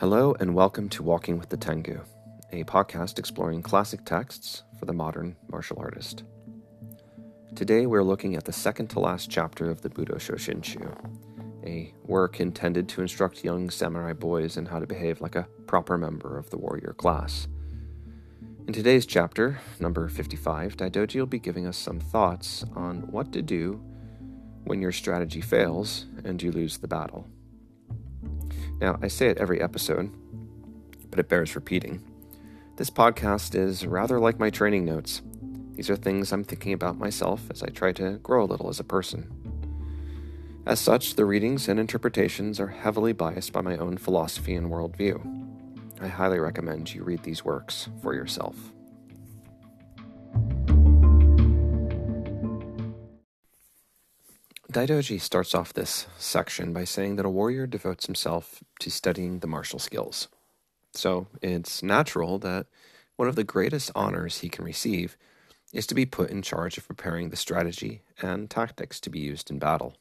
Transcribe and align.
Hello, 0.00 0.34
and 0.40 0.54
welcome 0.54 0.88
to 0.88 1.02
Walking 1.02 1.38
with 1.38 1.50
the 1.50 1.58
Tengu, 1.58 2.00
a 2.52 2.64
podcast 2.64 3.18
exploring 3.18 3.60
classic 3.60 4.02
texts 4.06 4.62
for 4.78 4.86
the 4.86 4.94
modern 4.94 5.36
martial 5.50 5.76
artist. 5.78 6.24
Today, 7.54 7.84
we're 7.84 8.02
looking 8.02 8.34
at 8.34 8.46
the 8.46 8.50
second 8.50 8.88
to 8.88 8.98
last 8.98 9.30
chapter 9.30 9.68
of 9.68 9.82
the 9.82 9.90
Budo 9.90 10.14
Shoshinshu, 10.14 10.90
a 11.66 11.92
work 12.06 12.40
intended 12.40 12.88
to 12.88 13.02
instruct 13.02 13.44
young 13.44 13.68
samurai 13.68 14.14
boys 14.14 14.56
in 14.56 14.64
how 14.64 14.80
to 14.80 14.86
behave 14.86 15.20
like 15.20 15.36
a 15.36 15.46
proper 15.66 15.98
member 15.98 16.38
of 16.38 16.48
the 16.48 16.56
warrior 16.56 16.94
class. 16.96 17.46
In 18.66 18.72
today's 18.72 19.04
chapter, 19.04 19.60
number 19.80 20.08
55, 20.08 20.78
Daidoji 20.78 21.16
will 21.16 21.26
be 21.26 21.38
giving 21.38 21.66
us 21.66 21.76
some 21.76 22.00
thoughts 22.00 22.64
on 22.74 23.02
what 23.12 23.32
to 23.32 23.42
do 23.42 23.78
when 24.64 24.80
your 24.80 24.92
strategy 24.92 25.42
fails 25.42 26.06
and 26.24 26.42
you 26.42 26.52
lose 26.52 26.78
the 26.78 26.88
battle. 26.88 27.28
Now, 28.80 28.98
I 29.02 29.08
say 29.08 29.28
it 29.28 29.38
every 29.38 29.60
episode, 29.60 30.10
but 31.10 31.18
it 31.18 31.28
bears 31.28 31.54
repeating. 31.54 32.02
This 32.76 32.88
podcast 32.88 33.54
is 33.54 33.86
rather 33.86 34.18
like 34.18 34.38
my 34.38 34.48
training 34.48 34.86
notes. 34.86 35.20
These 35.74 35.90
are 35.90 35.96
things 35.96 36.32
I'm 36.32 36.44
thinking 36.44 36.72
about 36.72 36.98
myself 36.98 37.42
as 37.50 37.62
I 37.62 37.68
try 37.68 37.92
to 37.92 38.12
grow 38.22 38.44
a 38.44 38.46
little 38.46 38.70
as 38.70 38.80
a 38.80 38.84
person. 38.84 39.30
As 40.64 40.80
such, 40.80 41.14
the 41.14 41.24
readings 41.26 41.68
and 41.68 41.78
interpretations 41.78 42.58
are 42.58 42.68
heavily 42.68 43.12
biased 43.12 43.52
by 43.52 43.60
my 43.60 43.76
own 43.76 43.98
philosophy 43.98 44.54
and 44.54 44.70
worldview. 44.70 45.20
I 46.00 46.08
highly 46.08 46.38
recommend 46.38 46.94
you 46.94 47.02
read 47.02 47.22
these 47.22 47.44
works 47.44 47.88
for 48.02 48.14
yourself. 48.14 48.56
Daidoji 54.70 55.20
starts 55.20 55.52
off 55.52 55.72
this 55.72 56.06
section 56.16 56.72
by 56.72 56.84
saying 56.84 57.16
that 57.16 57.26
a 57.26 57.30
warrior 57.30 57.66
devotes 57.66 58.06
himself 58.06 58.62
to 58.78 58.88
studying 58.88 59.40
the 59.40 59.48
martial 59.48 59.80
skills. 59.80 60.28
So 60.92 61.26
it's 61.42 61.82
natural 61.82 62.38
that 62.38 62.66
one 63.16 63.26
of 63.26 63.34
the 63.34 63.42
greatest 63.42 63.90
honors 63.96 64.38
he 64.38 64.48
can 64.48 64.64
receive 64.64 65.16
is 65.72 65.88
to 65.88 65.94
be 65.94 66.06
put 66.06 66.30
in 66.30 66.42
charge 66.42 66.78
of 66.78 66.86
preparing 66.86 67.30
the 67.30 67.36
strategy 67.36 68.02
and 68.22 68.48
tactics 68.48 69.00
to 69.00 69.10
be 69.10 69.18
used 69.18 69.50
in 69.50 69.58
battle. 69.58 69.96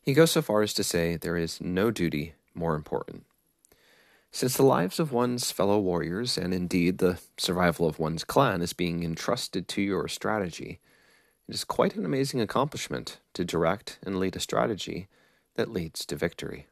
He 0.00 0.14
goes 0.14 0.30
so 0.30 0.40
far 0.40 0.62
as 0.62 0.72
to 0.74 0.84
say 0.84 1.16
there 1.16 1.36
is 1.36 1.60
no 1.60 1.90
duty 1.90 2.34
more 2.54 2.76
important. 2.76 3.24
Since 4.30 4.56
the 4.56 4.62
lives 4.62 5.00
of 5.00 5.10
one's 5.10 5.50
fellow 5.50 5.80
warriors, 5.80 6.38
and 6.38 6.54
indeed 6.54 6.98
the 6.98 7.18
survival 7.36 7.88
of 7.88 7.98
one's 7.98 8.22
clan, 8.22 8.62
is 8.62 8.72
being 8.72 9.02
entrusted 9.02 9.66
to 9.68 9.82
your 9.82 10.06
strategy, 10.06 10.78
it 11.48 11.54
is 11.54 11.64
quite 11.64 11.96
an 11.96 12.04
amazing 12.04 12.40
accomplishment 12.40 13.18
to 13.34 13.44
direct 13.44 13.98
and 14.04 14.18
lead 14.18 14.36
a 14.36 14.40
strategy 14.40 15.08
that 15.54 15.70
leads 15.70 16.04
to 16.06 16.16
victory. 16.16 16.66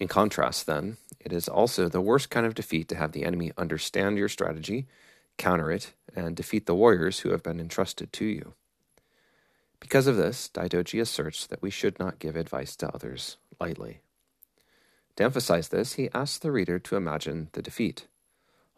In 0.00 0.08
contrast, 0.08 0.66
then, 0.66 0.96
it 1.20 1.32
is 1.32 1.48
also 1.48 1.88
the 1.88 2.00
worst 2.00 2.30
kind 2.30 2.46
of 2.46 2.54
defeat 2.54 2.88
to 2.88 2.96
have 2.96 3.12
the 3.12 3.24
enemy 3.24 3.52
understand 3.58 4.16
your 4.16 4.28
strategy, 4.28 4.86
counter 5.36 5.70
it, 5.70 5.92
and 6.14 6.34
defeat 6.34 6.66
the 6.66 6.74
warriors 6.74 7.20
who 7.20 7.30
have 7.30 7.42
been 7.42 7.60
entrusted 7.60 8.12
to 8.14 8.24
you. 8.24 8.54
Because 9.80 10.06
of 10.06 10.16
this, 10.16 10.48
Daidoji 10.52 11.00
asserts 11.00 11.46
that 11.46 11.62
we 11.62 11.70
should 11.70 11.98
not 11.98 12.18
give 12.18 12.36
advice 12.36 12.76
to 12.76 12.92
others 12.92 13.36
lightly. 13.60 14.00
To 15.16 15.24
emphasize 15.24 15.68
this, 15.68 15.94
he 15.94 16.08
asks 16.14 16.38
the 16.38 16.52
reader 16.52 16.78
to 16.78 16.96
imagine 16.96 17.48
the 17.52 17.62
defeat 17.62 18.06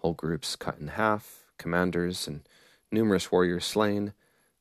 whole 0.01 0.15
groups 0.15 0.57
cut 0.57 0.79
in 0.79 0.89
half, 0.89 1.45
commanders 1.59 2.27
and 2.27 2.41
numerous 2.91 3.31
warriors 3.31 3.67
slain, 3.67 4.15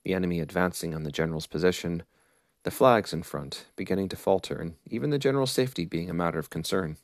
the 0.10 0.16
enemy 0.16 0.40
advancing 0.40 0.96
on 0.96 1.04
the 1.04 1.12
general's 1.12 1.46
position, 1.46 2.02
the 2.64 2.72
flags 2.72 3.14
in 3.14 3.22
front 3.22 3.68
beginning 3.76 4.10
to 4.10 4.16
falter, 4.16 4.56
and 4.56 4.74
even 4.90 5.12
the 5.12 5.20
general's 5.20 5.52
safety 5.52 5.86
being 5.86 6.10
a 6.10 6.16
matter 6.16 6.40
of 6.40 6.50
concern. 6.50 6.98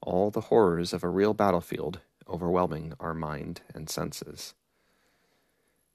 All 0.00 0.30
the 0.30 0.48
horrors 0.48 0.94
of 0.94 1.04
a 1.04 1.08
real 1.10 1.34
battlefield 1.34 2.00
overwhelming 2.26 2.94
our 2.98 3.12
mind 3.12 3.60
and 3.74 3.90
senses. 3.90 4.54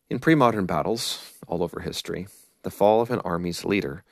In 0.07 0.19
pre 0.19 0.35
modern 0.35 0.67
battles, 0.67 1.33
all 1.47 1.63
over 1.63 1.79
history, 1.79 2.27
the 2.61 2.69
fall 2.69 3.01
of 3.01 3.09
an 3.09 3.19
army's 3.21 3.65
leader 3.65 4.03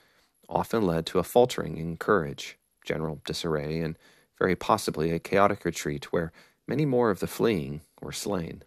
often 0.48 0.84
led 0.84 1.06
to 1.06 1.20
a 1.20 1.22
faltering 1.22 1.76
in 1.76 1.96
courage, 1.96 2.58
general 2.84 3.20
disarray, 3.24 3.78
and 3.78 3.96
very 4.40 4.56
possibly 4.56 5.12
a 5.12 5.20
chaotic 5.20 5.64
retreat 5.64 6.12
where 6.12 6.32
many 6.66 6.84
more 6.84 7.10
of 7.10 7.20
the 7.20 7.28
fleeing 7.28 7.82
were 8.00 8.10
slain. 8.10 8.64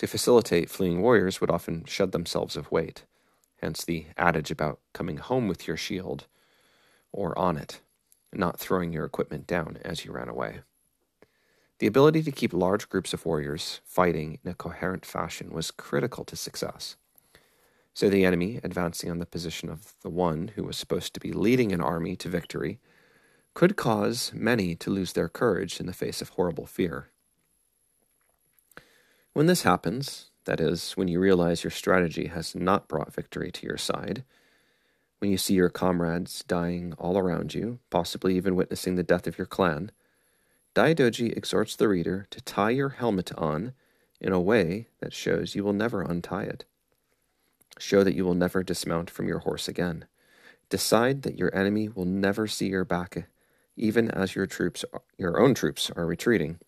To 0.00 0.06
facilitate, 0.06 0.70
fleeing 0.70 1.02
warriors 1.02 1.42
would 1.42 1.50
often 1.50 1.84
shed 1.84 2.12
themselves 2.12 2.56
of 2.56 2.72
weight, 2.72 3.04
hence 3.60 3.84
the 3.84 4.06
adage 4.16 4.50
about 4.50 4.80
coming 4.94 5.18
home 5.18 5.46
with 5.46 5.68
your 5.68 5.76
shield 5.76 6.26
or 7.12 7.38
on 7.38 7.58
it, 7.58 7.82
not 8.32 8.58
throwing 8.58 8.94
your 8.94 9.04
equipment 9.04 9.46
down 9.46 9.76
as 9.84 10.06
you 10.06 10.12
ran 10.12 10.30
away. 10.30 10.60
The 11.80 11.86
ability 11.86 12.22
to 12.22 12.32
keep 12.32 12.54
large 12.54 12.88
groups 12.88 13.12
of 13.12 13.26
warriors 13.26 13.82
fighting 13.84 14.38
in 14.42 14.50
a 14.50 14.54
coherent 14.54 15.04
fashion 15.04 15.50
was 15.50 15.70
critical 15.70 16.24
to 16.24 16.34
success. 16.34 16.96
So 17.92 18.08
the 18.08 18.24
enemy, 18.24 18.58
advancing 18.64 19.10
on 19.10 19.18
the 19.18 19.26
position 19.26 19.68
of 19.68 19.92
the 20.00 20.08
one 20.08 20.52
who 20.54 20.64
was 20.64 20.78
supposed 20.78 21.12
to 21.12 21.20
be 21.20 21.34
leading 21.34 21.72
an 21.72 21.82
army 21.82 22.16
to 22.16 22.28
victory, 22.30 22.80
could 23.52 23.76
cause 23.76 24.32
many 24.32 24.74
to 24.76 24.88
lose 24.88 25.12
their 25.12 25.28
courage 25.28 25.78
in 25.78 25.84
the 25.84 25.92
face 25.92 26.22
of 26.22 26.30
horrible 26.30 26.64
fear. 26.64 27.10
When 29.32 29.46
this 29.46 29.62
happens, 29.62 30.30
that 30.44 30.60
is, 30.60 30.92
when 30.92 31.06
you 31.06 31.20
realize 31.20 31.62
your 31.62 31.70
strategy 31.70 32.26
has 32.26 32.56
not 32.56 32.88
brought 32.88 33.14
victory 33.14 33.52
to 33.52 33.66
your 33.66 33.76
side, 33.76 34.24
when 35.20 35.30
you 35.30 35.38
see 35.38 35.54
your 35.54 35.68
comrades 35.68 36.42
dying 36.48 36.94
all 36.98 37.16
around 37.16 37.54
you, 37.54 37.78
possibly 37.90 38.36
even 38.36 38.56
witnessing 38.56 38.96
the 38.96 39.04
death 39.04 39.28
of 39.28 39.38
your 39.38 39.46
clan, 39.46 39.92
Daidoji 40.74 41.36
exhorts 41.36 41.76
the 41.76 41.88
reader 41.88 42.26
to 42.30 42.40
tie 42.40 42.70
your 42.70 42.88
helmet 42.90 43.32
on 43.36 43.72
in 44.20 44.32
a 44.32 44.40
way 44.40 44.88
that 45.00 45.12
shows 45.12 45.54
you 45.54 45.62
will 45.62 45.72
never 45.72 46.02
untie 46.02 46.44
it. 46.44 46.64
Show 47.78 48.02
that 48.02 48.14
you 48.14 48.24
will 48.24 48.34
never 48.34 48.64
dismount 48.64 49.10
from 49.10 49.28
your 49.28 49.40
horse 49.40 49.68
again. 49.68 50.06
Decide 50.68 51.22
that 51.22 51.38
your 51.38 51.54
enemy 51.54 51.88
will 51.88 52.04
never 52.04 52.48
see 52.48 52.66
your 52.66 52.84
back, 52.84 53.28
even 53.76 54.10
as 54.10 54.34
your 54.34 54.46
troops, 54.46 54.84
your 55.18 55.40
own 55.40 55.54
troops, 55.54 55.88
are 55.94 56.06
retreating 56.06 56.58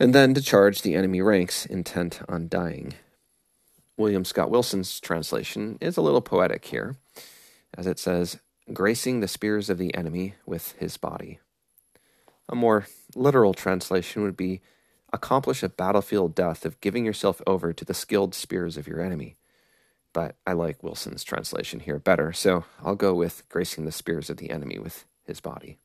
and 0.00 0.14
then 0.14 0.34
to 0.34 0.42
charge 0.42 0.82
the 0.82 0.94
enemy 0.94 1.20
ranks 1.20 1.66
intent 1.66 2.20
on 2.28 2.48
dying. 2.48 2.94
William 3.96 4.24
Scott 4.24 4.50
Wilson's 4.50 5.00
translation 5.00 5.76
is 5.80 5.96
a 5.96 6.02
little 6.02 6.20
poetic 6.20 6.64
here, 6.66 6.96
as 7.76 7.86
it 7.86 7.98
says, 7.98 8.38
gracing 8.72 9.20
the 9.20 9.28
spears 9.28 9.68
of 9.68 9.78
the 9.78 9.94
enemy 9.94 10.34
with 10.46 10.72
his 10.78 10.96
body. 10.96 11.40
A 12.48 12.54
more 12.54 12.86
literal 13.14 13.54
translation 13.54 14.22
would 14.22 14.36
be 14.36 14.60
accomplish 15.12 15.62
a 15.62 15.68
battlefield 15.68 16.34
death 16.34 16.64
of 16.64 16.80
giving 16.80 17.04
yourself 17.04 17.42
over 17.46 17.72
to 17.72 17.84
the 17.84 17.94
skilled 17.94 18.34
spears 18.34 18.76
of 18.76 18.86
your 18.86 19.00
enemy. 19.00 19.36
But 20.12 20.36
I 20.46 20.52
like 20.52 20.82
Wilson's 20.82 21.24
translation 21.24 21.80
here 21.80 21.98
better, 21.98 22.32
so 22.32 22.64
I'll 22.82 22.94
go 22.94 23.14
with 23.14 23.48
gracing 23.48 23.84
the 23.84 23.92
spears 23.92 24.30
of 24.30 24.36
the 24.36 24.50
enemy 24.50 24.78
with 24.78 25.04
his 25.24 25.40
body. 25.40 25.78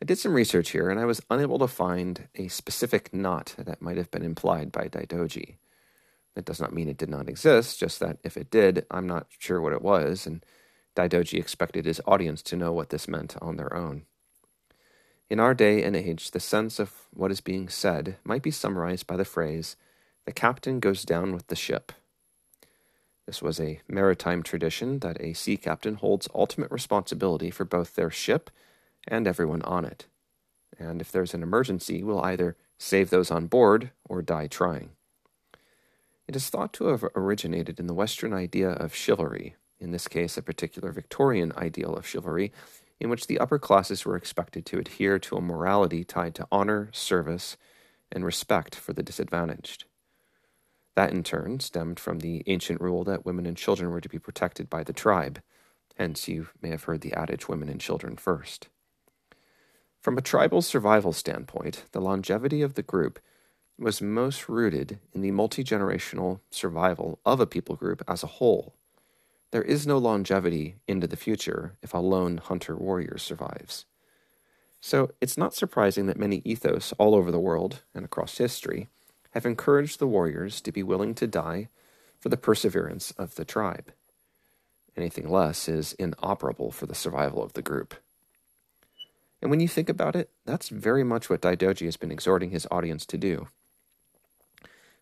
I 0.00 0.04
did 0.04 0.18
some 0.18 0.34
research 0.34 0.70
here 0.70 0.90
and 0.90 1.00
I 1.00 1.04
was 1.04 1.20
unable 1.28 1.58
to 1.58 1.66
find 1.66 2.28
a 2.36 2.48
specific 2.48 3.12
knot 3.12 3.54
that 3.58 3.82
might 3.82 3.96
have 3.96 4.10
been 4.10 4.22
implied 4.22 4.70
by 4.70 4.86
Daidoji. 4.88 5.56
That 6.34 6.44
does 6.44 6.60
not 6.60 6.72
mean 6.72 6.88
it 6.88 6.98
did 6.98 7.10
not 7.10 7.28
exist, 7.28 7.80
just 7.80 7.98
that 7.98 8.18
if 8.22 8.36
it 8.36 8.50
did, 8.50 8.86
I'm 8.92 9.08
not 9.08 9.26
sure 9.38 9.60
what 9.60 9.72
it 9.72 9.82
was, 9.82 10.24
and 10.24 10.44
Daidoji 10.94 11.38
expected 11.38 11.84
his 11.84 12.00
audience 12.06 12.42
to 12.42 12.56
know 12.56 12.72
what 12.72 12.90
this 12.90 13.08
meant 13.08 13.36
on 13.42 13.56
their 13.56 13.74
own. 13.74 14.02
In 15.28 15.40
our 15.40 15.52
day 15.52 15.82
and 15.82 15.96
age, 15.96 16.30
the 16.30 16.40
sense 16.40 16.78
of 16.78 16.92
what 17.12 17.32
is 17.32 17.40
being 17.40 17.68
said 17.68 18.16
might 18.22 18.42
be 18.42 18.52
summarized 18.52 19.06
by 19.06 19.16
the 19.16 19.24
phrase, 19.24 19.76
the 20.26 20.32
captain 20.32 20.78
goes 20.78 21.04
down 21.04 21.34
with 21.34 21.48
the 21.48 21.56
ship. 21.56 21.90
This 23.26 23.42
was 23.42 23.58
a 23.58 23.80
maritime 23.88 24.42
tradition 24.42 25.00
that 25.00 25.20
a 25.20 25.34
sea 25.34 25.56
captain 25.56 25.96
holds 25.96 26.28
ultimate 26.34 26.70
responsibility 26.70 27.50
for 27.50 27.64
both 27.64 27.94
their 27.94 28.10
ship 28.10 28.50
and 29.08 29.26
everyone 29.26 29.62
on 29.62 29.84
it. 29.84 30.06
And 30.78 31.00
if 31.00 31.10
there's 31.10 31.34
an 31.34 31.42
emergency, 31.42 32.04
we'll 32.04 32.22
either 32.22 32.56
save 32.78 33.10
those 33.10 33.30
on 33.30 33.46
board 33.46 33.90
or 34.08 34.22
die 34.22 34.46
trying. 34.46 34.90
It 36.28 36.36
is 36.36 36.50
thought 36.50 36.72
to 36.74 36.88
have 36.88 37.04
originated 37.16 37.80
in 37.80 37.86
the 37.86 37.94
Western 37.94 38.32
idea 38.32 38.70
of 38.70 38.94
chivalry, 38.94 39.56
in 39.80 39.90
this 39.90 40.06
case, 40.06 40.36
a 40.36 40.42
particular 40.42 40.92
Victorian 40.92 41.52
ideal 41.56 41.96
of 41.96 42.06
chivalry, 42.06 42.52
in 43.00 43.08
which 43.08 43.26
the 43.26 43.38
upper 43.38 43.58
classes 43.58 44.04
were 44.04 44.16
expected 44.16 44.66
to 44.66 44.78
adhere 44.78 45.18
to 45.18 45.36
a 45.36 45.40
morality 45.40 46.04
tied 46.04 46.34
to 46.34 46.46
honor, 46.52 46.90
service, 46.92 47.56
and 48.12 48.24
respect 48.24 48.74
for 48.74 48.92
the 48.92 49.02
disadvantaged. 49.02 49.84
That 50.96 51.12
in 51.12 51.22
turn 51.22 51.60
stemmed 51.60 52.00
from 52.00 52.18
the 52.18 52.42
ancient 52.46 52.80
rule 52.80 53.04
that 53.04 53.24
women 53.24 53.46
and 53.46 53.56
children 53.56 53.90
were 53.90 54.00
to 54.00 54.08
be 54.08 54.18
protected 54.18 54.68
by 54.68 54.82
the 54.82 54.92
tribe. 54.92 55.40
Hence, 55.96 56.28
you 56.28 56.48
may 56.60 56.70
have 56.70 56.84
heard 56.84 57.00
the 57.00 57.14
adage 57.14 57.48
women 57.48 57.68
and 57.68 57.80
children 57.80 58.16
first. 58.16 58.68
From 60.00 60.16
a 60.16 60.22
tribal 60.22 60.62
survival 60.62 61.12
standpoint, 61.12 61.84
the 61.92 62.00
longevity 62.00 62.62
of 62.62 62.74
the 62.74 62.82
group 62.82 63.18
was 63.78 64.02
most 64.02 64.48
rooted 64.48 64.98
in 65.12 65.22
the 65.22 65.30
multi 65.30 65.62
generational 65.64 66.40
survival 66.50 67.20
of 67.24 67.40
a 67.40 67.46
people 67.46 67.76
group 67.76 68.02
as 68.08 68.22
a 68.22 68.28
whole. 68.38 68.74
there 69.50 69.62
is 69.62 69.86
no 69.86 69.96
longevity 69.96 70.76
into 70.86 71.06
the 71.06 71.16
future 71.16 71.76
if 71.82 71.94
a 71.94 71.98
lone 71.98 72.36
hunter 72.36 72.76
warrior 72.76 73.16
survives. 73.16 73.86
So 74.80 75.10
it's 75.20 75.38
not 75.38 75.54
surprising 75.54 76.06
that 76.06 76.18
many 76.18 76.42
ethos 76.44 76.92
all 76.98 77.14
over 77.14 77.30
the 77.30 77.40
world 77.40 77.82
and 77.94 78.04
across 78.04 78.38
history 78.38 78.88
have 79.30 79.46
encouraged 79.46 79.98
the 79.98 80.06
warriors 80.06 80.60
to 80.60 80.72
be 80.72 80.82
willing 80.82 81.14
to 81.16 81.26
die 81.26 81.68
for 82.20 82.28
the 82.28 82.36
perseverance 82.36 83.10
of 83.12 83.34
the 83.36 83.44
tribe. 83.44 83.92
Anything 84.96 85.30
less 85.30 85.68
is 85.68 85.94
inoperable 85.94 86.70
for 86.70 86.86
the 86.86 86.94
survival 86.94 87.42
of 87.42 87.54
the 87.54 87.62
group. 87.62 87.94
And 89.40 89.50
when 89.50 89.60
you 89.60 89.68
think 89.68 89.88
about 89.88 90.16
it, 90.16 90.30
that's 90.44 90.68
very 90.68 91.04
much 91.04 91.30
what 91.30 91.42
Daidoji 91.42 91.84
has 91.84 91.96
been 91.96 92.10
exhorting 92.10 92.50
his 92.50 92.66
audience 92.70 93.06
to 93.06 93.18
do. 93.18 93.48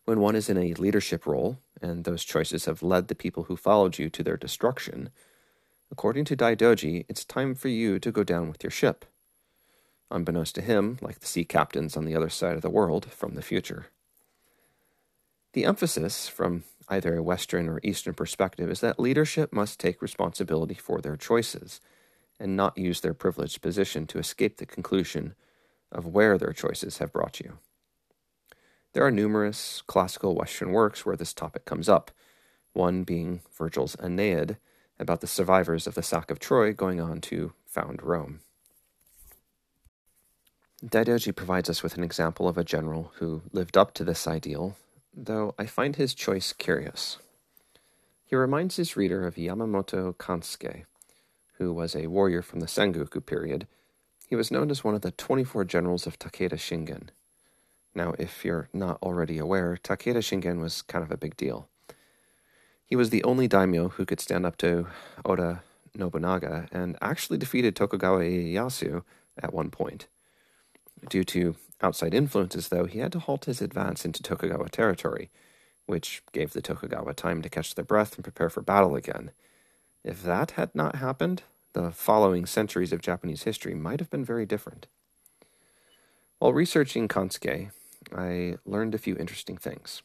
When 0.04 0.20
one 0.20 0.36
is 0.36 0.48
in 0.48 0.58
a 0.58 0.74
leadership 0.74 1.26
role, 1.26 1.58
and 1.80 2.04
those 2.04 2.22
choices 2.22 2.66
have 2.66 2.82
led 2.82 3.08
the 3.08 3.14
people 3.14 3.44
who 3.44 3.56
followed 3.56 3.98
you 3.98 4.08
to 4.10 4.22
their 4.22 4.36
destruction, 4.36 5.10
according 5.90 6.26
to 6.26 6.36
Daidoji, 6.36 7.06
it's 7.08 7.24
time 7.24 7.54
for 7.54 7.68
you 7.68 7.98
to 7.98 8.12
go 8.12 8.22
down 8.22 8.48
with 8.48 8.62
your 8.62 8.70
ship. 8.70 9.04
Unbeknownst 10.10 10.54
to 10.54 10.62
him, 10.62 10.98
like 11.00 11.18
the 11.18 11.26
sea 11.26 11.44
captains 11.44 11.96
on 11.96 12.04
the 12.04 12.14
other 12.14 12.28
side 12.28 12.54
of 12.54 12.62
the 12.62 12.70
world 12.70 13.06
from 13.10 13.34
the 13.34 13.42
future. 13.42 13.86
The 15.54 15.64
emphasis, 15.64 16.28
from 16.28 16.64
either 16.88 17.16
a 17.16 17.22
Western 17.22 17.68
or 17.68 17.80
Eastern 17.82 18.14
perspective, 18.14 18.70
is 18.70 18.80
that 18.80 19.00
leadership 19.00 19.52
must 19.52 19.80
take 19.80 20.02
responsibility 20.02 20.74
for 20.74 21.00
their 21.00 21.16
choices 21.16 21.80
and 22.38 22.56
not 22.56 22.76
use 22.76 23.00
their 23.00 23.14
privileged 23.14 23.62
position 23.62 24.06
to 24.06 24.18
escape 24.18 24.56
the 24.56 24.66
conclusion 24.66 25.34
of 25.90 26.06
where 26.06 26.36
their 26.36 26.52
choices 26.52 26.98
have 26.98 27.12
brought 27.12 27.40
you. 27.40 27.58
There 28.92 29.04
are 29.04 29.10
numerous 29.10 29.82
classical 29.86 30.34
Western 30.34 30.72
works 30.72 31.04
where 31.04 31.16
this 31.16 31.34
topic 31.34 31.64
comes 31.64 31.88
up, 31.88 32.10
one 32.72 33.04
being 33.04 33.40
Virgil's 33.56 33.96
Aeneid 33.96 34.56
about 34.98 35.20
the 35.20 35.26
survivors 35.26 35.86
of 35.86 35.94
the 35.94 36.02
sack 36.02 36.30
of 36.30 36.38
Troy 36.38 36.72
going 36.72 37.00
on 37.00 37.20
to 37.22 37.52
found 37.66 38.02
Rome. 38.02 38.40
Daidoji 40.84 41.34
provides 41.34 41.70
us 41.70 41.82
with 41.82 41.96
an 41.96 42.04
example 42.04 42.48
of 42.48 42.58
a 42.58 42.64
general 42.64 43.12
who 43.16 43.42
lived 43.52 43.76
up 43.76 43.94
to 43.94 44.04
this 44.04 44.26
ideal, 44.26 44.76
though 45.14 45.54
I 45.58 45.66
find 45.66 45.96
his 45.96 46.14
choice 46.14 46.52
curious. 46.52 47.18
He 48.24 48.36
reminds 48.36 48.76
his 48.76 48.96
reader 48.96 49.26
of 49.26 49.36
Yamamoto 49.36 50.14
Kansuke, 50.16 50.84
who 51.58 51.72
was 51.72 51.94
a 51.94 52.06
warrior 52.06 52.42
from 52.42 52.60
the 52.60 52.66
Sengoku 52.66 53.24
period, 53.24 53.66
he 54.28 54.36
was 54.36 54.50
known 54.50 54.70
as 54.70 54.82
one 54.82 54.94
of 54.94 55.02
the 55.02 55.12
24 55.12 55.64
generals 55.64 56.06
of 56.06 56.18
Takeda 56.18 56.54
Shingen. 56.54 57.08
Now, 57.94 58.14
if 58.18 58.44
you're 58.44 58.68
not 58.72 58.98
already 59.02 59.38
aware, 59.38 59.78
Takeda 59.82 60.18
Shingen 60.18 60.60
was 60.60 60.82
kind 60.82 61.04
of 61.04 61.10
a 61.10 61.16
big 61.16 61.36
deal. 61.36 61.68
He 62.84 62.96
was 62.96 63.10
the 63.10 63.24
only 63.24 63.48
daimyo 63.48 63.88
who 63.88 64.04
could 64.04 64.20
stand 64.20 64.44
up 64.44 64.56
to 64.58 64.86
Oda 65.24 65.62
Nobunaga 65.94 66.68
and 66.70 66.96
actually 67.00 67.38
defeated 67.38 67.74
Tokugawa 67.74 68.20
Ieyasu 68.20 69.02
at 69.42 69.54
one 69.54 69.70
point. 69.70 70.06
Due 71.08 71.24
to 71.24 71.56
outside 71.82 72.14
influences, 72.14 72.68
though, 72.68 72.84
he 72.84 73.00
had 73.00 73.12
to 73.12 73.18
halt 73.18 73.46
his 73.46 73.60
advance 73.60 74.04
into 74.04 74.22
Tokugawa 74.22 74.68
territory, 74.68 75.30
which 75.86 76.22
gave 76.32 76.52
the 76.52 76.62
Tokugawa 76.62 77.14
time 77.14 77.42
to 77.42 77.48
catch 77.48 77.74
their 77.74 77.84
breath 77.84 78.14
and 78.14 78.24
prepare 78.24 78.50
for 78.50 78.60
battle 78.62 78.94
again. 78.94 79.30
If 80.06 80.22
that 80.22 80.52
had 80.52 80.72
not 80.72 80.94
happened, 80.94 81.42
the 81.72 81.90
following 81.90 82.46
centuries 82.46 82.92
of 82.92 83.02
Japanese 83.02 83.42
history 83.42 83.74
might 83.74 83.98
have 83.98 84.08
been 84.08 84.24
very 84.24 84.46
different. 84.46 84.86
While 86.38 86.52
researching 86.52 87.08
Kansuke, 87.08 87.72
I 88.14 88.54
learned 88.64 88.94
a 88.94 88.98
few 88.98 89.16
interesting 89.16 89.56
things. 89.56 90.02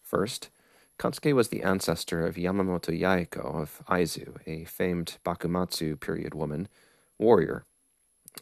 First, 0.00 0.48
Kansuke 0.96 1.34
was 1.34 1.48
the 1.48 1.64
ancestor 1.64 2.24
of 2.24 2.36
Yamamoto 2.36 2.96
Yaeko 2.96 3.62
of 3.62 3.82
Aizu, 3.88 4.36
a 4.46 4.64
famed 4.64 5.18
Bakumatsu 5.24 5.98
period 5.98 6.32
woman 6.32 6.68
warrior. 7.18 7.64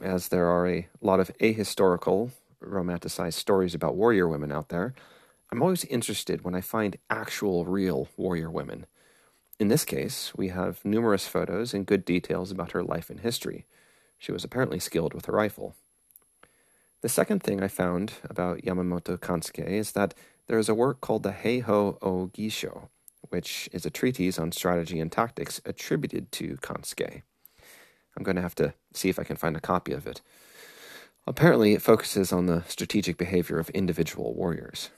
As 0.02 0.28
there 0.28 0.48
are 0.48 0.68
a 0.68 0.86
lot 1.00 1.18
of 1.18 1.34
ahistorical, 1.38 2.32
romanticized 2.62 3.34
stories 3.40 3.74
about 3.74 3.96
warrior 3.96 4.28
women 4.28 4.52
out 4.52 4.68
there, 4.68 4.92
I'm 5.50 5.62
always 5.62 5.86
interested 5.86 6.44
when 6.44 6.54
I 6.54 6.60
find 6.60 6.98
actual, 7.08 7.64
real 7.64 8.08
warrior 8.18 8.50
women 8.50 8.84
in 9.62 9.68
this 9.68 9.84
case, 9.84 10.32
we 10.36 10.48
have 10.48 10.84
numerous 10.84 11.28
photos 11.28 11.72
and 11.72 11.86
good 11.86 12.04
details 12.04 12.50
about 12.50 12.72
her 12.72 12.82
life 12.82 13.08
and 13.10 13.20
history. 13.20 13.64
She 14.18 14.32
was 14.32 14.42
apparently 14.42 14.80
skilled 14.80 15.14
with 15.14 15.28
a 15.28 15.32
rifle. 15.32 15.76
The 17.00 17.08
second 17.08 17.44
thing 17.44 17.62
I 17.62 17.68
found 17.68 18.14
about 18.28 18.62
Yamamoto 18.62 19.16
Kansuke 19.16 19.64
is 19.64 19.92
that 19.92 20.14
there 20.48 20.58
is 20.58 20.68
a 20.68 20.74
work 20.74 21.00
called 21.00 21.22
the 21.22 21.30
Heiho 21.30 21.96
o 22.02 22.28
Gisho, 22.34 22.88
which 23.28 23.68
is 23.72 23.86
a 23.86 23.90
treatise 23.90 24.36
on 24.36 24.50
strategy 24.50 24.98
and 24.98 25.12
tactics 25.12 25.60
attributed 25.64 26.32
to 26.32 26.56
Kansuke. 26.56 27.22
I'm 28.16 28.24
going 28.24 28.34
to 28.34 28.42
have 28.42 28.56
to 28.56 28.74
see 28.92 29.10
if 29.10 29.18
I 29.20 29.24
can 29.24 29.36
find 29.36 29.56
a 29.56 29.60
copy 29.60 29.92
of 29.92 30.08
it. 30.08 30.22
Apparently, 31.24 31.72
it 31.72 31.82
focuses 31.82 32.32
on 32.32 32.46
the 32.46 32.64
strategic 32.66 33.16
behavior 33.16 33.60
of 33.60 33.70
individual 33.70 34.34
warriors. 34.34 34.90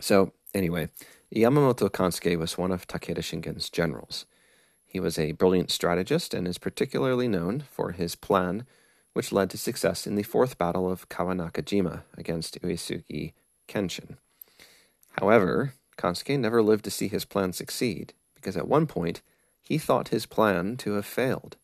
So, 0.00 0.32
anyway, 0.54 0.88
Yamamoto 1.34 1.90
Kansuke 1.90 2.38
was 2.38 2.56
one 2.56 2.70
of 2.70 2.86
Takeda 2.86 3.18
Shingen's 3.18 3.68
generals. 3.68 4.24
He 4.86 5.00
was 5.00 5.18
a 5.18 5.32
brilliant 5.32 5.72
strategist 5.72 6.32
and 6.32 6.46
is 6.46 6.58
particularly 6.58 7.26
known 7.26 7.64
for 7.68 7.90
his 7.90 8.14
plan, 8.14 8.66
which 9.14 9.32
led 9.32 9.50
to 9.50 9.58
success 9.58 10.06
in 10.06 10.14
the 10.14 10.22
fourth 10.22 10.58
battle 10.58 10.88
of 10.88 11.08
Kawanakajima 11.08 12.02
against 12.16 12.62
Uesugi 12.62 13.32
Kenshin. 13.66 14.16
However, 15.18 15.74
Kansuke 15.98 16.38
never 16.38 16.62
lived 16.62 16.84
to 16.84 16.90
see 16.92 17.08
his 17.08 17.24
plan 17.24 17.52
succeed, 17.52 18.14
because 18.36 18.56
at 18.56 18.68
one 18.68 18.86
point 18.86 19.20
he 19.60 19.76
thought 19.76 20.08
his 20.08 20.26
plan 20.26 20.76
to 20.76 20.92
have 20.92 21.06
failed. 21.06 21.56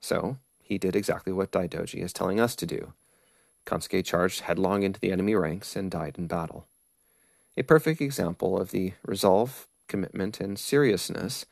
So, 0.00 0.36
he 0.62 0.76
did 0.76 0.94
exactly 0.94 1.32
what 1.32 1.50
Daidoji 1.50 2.02
is 2.02 2.12
telling 2.12 2.38
us 2.38 2.54
to 2.56 2.66
do. 2.66 2.92
Kansuke 3.64 4.04
charged 4.04 4.42
headlong 4.42 4.82
into 4.82 5.00
the 5.00 5.12
enemy 5.12 5.34
ranks 5.34 5.76
and 5.76 5.90
died 5.90 6.16
in 6.18 6.26
battle 6.26 6.66
a 7.56 7.62
perfect 7.62 8.00
example 8.00 8.58
of 8.58 8.70
the 8.70 8.94
resolve, 9.04 9.66
commitment, 9.88 10.40
and 10.40 10.58
seriousness 10.58 11.46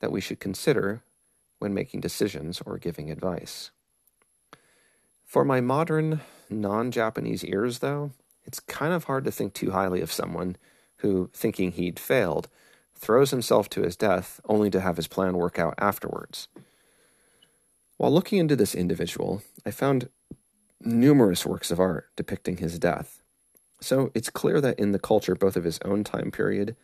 that 0.00 0.12
we 0.12 0.20
should 0.20 0.40
consider 0.40 1.02
when 1.58 1.74
making 1.74 2.00
decisions 2.00 2.60
or 2.64 2.78
giving 2.78 3.10
advice. 3.10 3.70
For 5.24 5.44
my 5.44 5.60
modern, 5.60 6.20
non 6.50 6.90
Japanese 6.90 7.44
ears, 7.44 7.78
though, 7.78 8.12
it's 8.44 8.60
kind 8.60 8.92
of 8.92 9.04
hard 9.04 9.24
to 9.24 9.32
think 9.32 9.54
too 9.54 9.70
highly 9.70 10.00
of 10.00 10.12
someone 10.12 10.56
who, 10.98 11.30
thinking 11.32 11.72
he'd 11.72 11.98
failed, 11.98 12.48
throws 12.94 13.30
himself 13.30 13.68
to 13.70 13.82
his 13.82 13.96
death 13.96 14.40
only 14.48 14.70
to 14.70 14.80
have 14.80 14.96
his 14.96 15.08
plan 15.08 15.36
work 15.36 15.58
out 15.58 15.74
afterwards. 15.78 16.48
While 17.96 18.12
looking 18.12 18.38
into 18.38 18.56
this 18.56 18.74
individual, 18.74 19.42
I 19.64 19.70
found 19.70 20.08
numerous 20.80 21.46
works 21.46 21.70
of 21.70 21.80
art 21.80 22.08
depicting 22.16 22.58
his 22.58 22.78
death, 22.78 23.21
so 23.82 24.10
it's 24.14 24.30
clear 24.30 24.60
that 24.60 24.78
in 24.78 24.92
the 24.92 24.98
culture, 24.98 25.34
both 25.34 25.56
of 25.56 25.64
his 25.64 25.78
own 25.84 26.04
time 26.04 26.30
period 26.30 26.76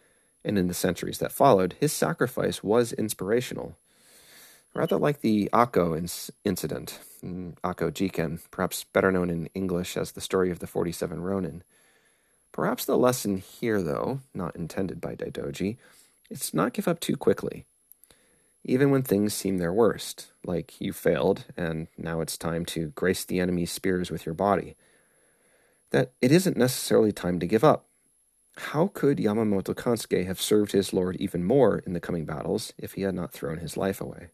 and 0.45 0.59
in 0.59 0.69
the 0.69 0.75
centuries 0.75 1.19
that 1.19 1.33
followed, 1.33 1.75
his 1.81 1.93
sacrifice 1.93 2.63
was 2.63 2.93
inspirational. 2.93 3.77
Rather 4.75 4.97
like 4.97 5.21
the 5.21 5.49
Ako 5.53 5.95
incident, 6.45 7.01
mm, 7.25 7.57
Ako 7.65 7.91
Jiken, 7.91 8.41
perhaps 8.51 8.85
better 8.85 9.11
known 9.11 9.31
in 9.31 9.49
English 9.55 9.97
as 9.97 10.13
the 10.13 10.21
story 10.21 10.51
of 10.51 10.59
the 10.59 10.67
47 10.67 11.21
Ronin. 11.21 11.63
Perhaps 12.53 12.85
the 12.85 12.99
lesson 12.99 13.39
here, 13.39 13.83
though, 13.83 14.21
not 14.35 14.57
intended 14.57 15.01
by 15.01 15.15
Daidoji, 15.15 15.77
is 16.31 16.53
not 16.55 16.73
give 16.73 16.89
up 16.89 17.01
too 17.01 17.17
quickly. 17.17 17.65
Even 18.65 18.91
when 18.91 19.03
things 19.03 19.33
seem 19.33 19.59
their 19.59 19.73
worst, 19.73 20.29
like 20.45 20.81
you 20.81 20.93
failed 20.93 21.45
and 21.57 21.89
now 21.97 22.21
it's 22.21 22.37
time 22.37 22.65
to 22.67 22.89
grace 22.89 23.25
the 23.25 23.41
enemy's 23.41 23.73
spears 23.73 24.11
with 24.11 24.27
your 24.27 24.35
body 24.35 24.77
that 25.91 26.13
it 26.21 26.33
isn't 26.33 26.57
necessarily 26.57 27.13
time 27.13 27.39
to 27.41 27.47
give 27.47 27.65
up. 27.65 27.87
How 28.57 28.89
could 28.89 29.19
Yamamoto 29.19 29.75
Kansuke 29.75 30.27
have 30.27 30.41
served 30.41 30.73
his 30.73 30.93
lord 30.93 31.17
even 31.17 31.45
more 31.45 31.79
in 31.79 31.93
the 31.93 32.01
coming 32.01 32.25
battles 32.25 32.73
if 32.77 32.95
he 32.95 33.03
had 33.03 33.15
not 33.15 33.33
thrown 33.33 33.59
his 33.59 33.77
life 33.77 34.01
away? 34.01 34.31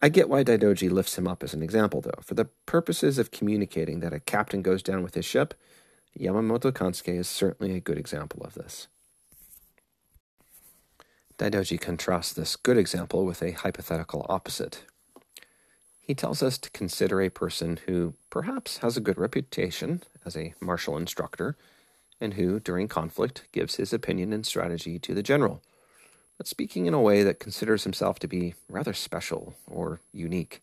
I 0.00 0.08
get 0.08 0.28
why 0.28 0.44
Daidoji 0.44 0.90
lifts 0.90 1.18
him 1.18 1.28
up 1.28 1.42
as 1.42 1.54
an 1.54 1.62
example, 1.62 2.00
though. 2.00 2.22
For 2.22 2.34
the 2.34 2.46
purposes 2.66 3.18
of 3.18 3.30
communicating 3.30 4.00
that 4.00 4.12
a 4.12 4.20
captain 4.20 4.62
goes 4.62 4.82
down 4.82 5.02
with 5.02 5.14
his 5.14 5.24
ship, 5.24 5.54
Yamamoto 6.18 6.72
Kansuke 6.72 7.18
is 7.18 7.28
certainly 7.28 7.74
a 7.74 7.80
good 7.80 7.98
example 7.98 8.42
of 8.42 8.54
this. 8.54 8.88
Daidoji 11.38 11.80
contrasts 11.80 12.32
this 12.32 12.56
good 12.56 12.76
example 12.76 13.24
with 13.24 13.42
a 13.42 13.52
hypothetical 13.52 14.26
opposite, 14.28 14.84
he 16.10 16.14
tells 16.14 16.42
us 16.42 16.58
to 16.58 16.70
consider 16.72 17.20
a 17.20 17.30
person 17.30 17.78
who 17.86 18.14
perhaps 18.30 18.78
has 18.78 18.96
a 18.96 19.00
good 19.00 19.16
reputation 19.16 20.02
as 20.24 20.36
a 20.36 20.52
martial 20.60 20.96
instructor 20.96 21.56
and 22.20 22.34
who, 22.34 22.58
during 22.58 22.88
conflict, 22.88 23.44
gives 23.52 23.76
his 23.76 23.92
opinion 23.92 24.32
and 24.32 24.44
strategy 24.44 24.98
to 24.98 25.14
the 25.14 25.22
general, 25.22 25.62
but 26.36 26.48
speaking 26.48 26.86
in 26.86 26.94
a 26.94 27.00
way 27.00 27.22
that 27.22 27.38
considers 27.38 27.84
himself 27.84 28.18
to 28.18 28.26
be 28.26 28.54
rather 28.68 28.92
special 28.92 29.54
or 29.68 30.00
unique. 30.12 30.62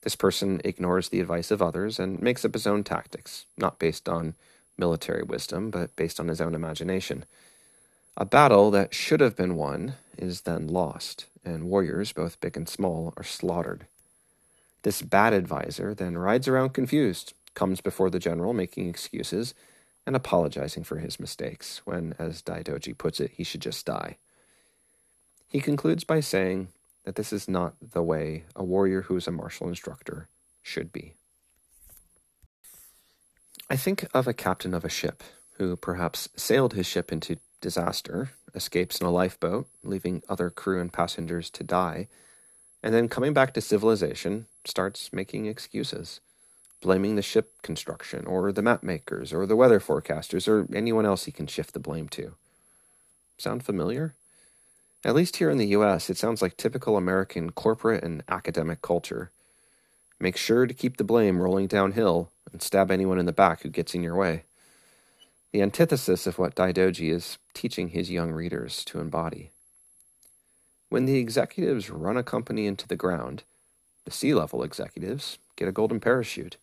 This 0.00 0.16
person 0.16 0.60
ignores 0.64 1.08
the 1.08 1.20
advice 1.20 1.52
of 1.52 1.62
others 1.62 2.00
and 2.00 2.20
makes 2.20 2.44
up 2.44 2.54
his 2.54 2.66
own 2.66 2.82
tactics, 2.82 3.46
not 3.56 3.78
based 3.78 4.08
on 4.08 4.34
military 4.76 5.22
wisdom, 5.22 5.70
but 5.70 5.94
based 5.94 6.18
on 6.18 6.26
his 6.26 6.40
own 6.40 6.56
imagination. 6.56 7.26
A 8.16 8.24
battle 8.24 8.72
that 8.72 8.92
should 8.92 9.20
have 9.20 9.36
been 9.36 9.54
won 9.54 9.94
is 10.18 10.40
then 10.40 10.66
lost, 10.66 11.26
and 11.44 11.70
warriors, 11.70 12.10
both 12.10 12.40
big 12.40 12.56
and 12.56 12.68
small, 12.68 13.14
are 13.16 13.22
slaughtered. 13.22 13.86
This 14.82 15.02
bad 15.02 15.34
adviser 15.34 15.94
then 15.94 16.16
rides 16.16 16.48
around 16.48 16.70
confused, 16.70 17.34
comes 17.54 17.80
before 17.80 18.10
the 18.10 18.18
general 18.18 18.52
making 18.52 18.88
excuses, 18.88 19.54
and 20.06 20.16
apologizing 20.16 20.84
for 20.84 20.98
his 20.98 21.20
mistakes, 21.20 21.82
when, 21.84 22.14
as 22.18 22.42
Daidoji 22.42 22.96
puts 22.96 23.20
it, 23.20 23.32
he 23.34 23.44
should 23.44 23.60
just 23.60 23.84
die. 23.84 24.16
He 25.48 25.60
concludes 25.60 26.04
by 26.04 26.20
saying 26.20 26.68
that 27.04 27.16
this 27.16 27.32
is 27.32 27.48
not 27.48 27.74
the 27.92 28.02
way 28.02 28.44
a 28.54 28.64
warrior 28.64 29.02
who 29.02 29.16
is 29.16 29.26
a 29.26 29.32
martial 29.32 29.68
instructor 29.68 30.28
should 30.62 30.92
be. 30.92 31.14
I 33.70 33.76
think 33.76 34.06
of 34.14 34.26
a 34.26 34.32
captain 34.32 34.72
of 34.72 34.84
a 34.84 34.88
ship 34.90 35.22
who 35.58 35.76
perhaps 35.76 36.28
sailed 36.36 36.74
his 36.74 36.86
ship 36.86 37.12
into 37.12 37.38
disaster, 37.60 38.30
escapes 38.54 39.00
in 39.00 39.06
a 39.06 39.10
lifeboat, 39.10 39.68
leaving 39.82 40.22
other 40.28 40.48
crew 40.48 40.80
and 40.80 40.92
passengers 40.92 41.50
to 41.50 41.64
die, 41.64 42.08
and 42.82 42.94
then 42.94 43.08
coming 43.08 43.32
back 43.32 43.54
to 43.54 43.60
civilization 43.60 44.46
starts 44.64 45.12
making 45.12 45.46
excuses 45.46 46.20
blaming 46.80 47.16
the 47.16 47.22
ship 47.22 47.60
construction, 47.62 48.24
or 48.26 48.52
the 48.52 48.62
map 48.62 48.82
makers, 48.82 49.32
or 49.32 49.46
the 49.46 49.56
weather 49.56 49.80
forecasters, 49.80 50.46
or 50.46 50.66
anyone 50.74 51.04
else 51.04 51.24
he 51.24 51.32
can 51.32 51.46
shift 51.46 51.72
the 51.72 51.80
blame 51.80 52.08
to. 52.08 52.34
Sound 53.36 53.64
familiar? 53.64 54.14
At 55.04 55.14
least 55.14 55.36
here 55.36 55.50
in 55.50 55.58
the 55.58 55.68
US, 55.68 56.10
it 56.10 56.16
sounds 56.16 56.42
like 56.42 56.56
typical 56.56 56.96
American 56.96 57.50
corporate 57.50 58.04
and 58.04 58.22
academic 58.28 58.82
culture. 58.82 59.30
Make 60.20 60.36
sure 60.36 60.66
to 60.66 60.74
keep 60.74 60.96
the 60.96 61.04
blame 61.04 61.40
rolling 61.40 61.68
downhill 61.68 62.30
and 62.52 62.62
stab 62.62 62.90
anyone 62.90 63.18
in 63.18 63.26
the 63.26 63.32
back 63.32 63.62
who 63.62 63.68
gets 63.68 63.94
in 63.94 64.02
your 64.02 64.16
way. 64.16 64.44
The 65.52 65.62
antithesis 65.62 66.26
of 66.26 66.38
what 66.38 66.56
Daidoji 66.56 67.10
is 67.10 67.38
teaching 67.54 67.88
his 67.88 68.10
young 68.10 68.32
readers 68.32 68.84
to 68.86 69.00
embody. 69.00 69.50
When 70.88 71.04
the 71.04 71.18
executives 71.18 71.90
run 71.90 72.16
a 72.16 72.22
company 72.22 72.66
into 72.66 72.88
the 72.88 72.96
ground, 72.96 73.42
the 74.04 74.10
C 74.10 74.32
level 74.34 74.62
executives 74.62 75.38
get 75.56 75.68
a 75.68 75.72
golden 75.72 76.00
parachute 76.00 76.56